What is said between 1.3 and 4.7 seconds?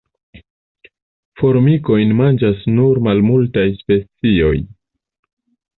Formikojn manĝas nur malmultaj specioj.